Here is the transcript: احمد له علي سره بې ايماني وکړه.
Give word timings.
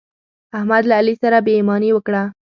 احمد 0.57 0.83
له 0.89 0.93
علي 0.99 1.15
سره 1.23 1.37
بې 1.45 1.53
ايماني 1.57 1.89
وکړه. 1.93 2.23